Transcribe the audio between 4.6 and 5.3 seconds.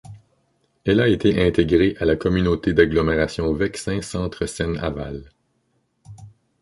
Aval.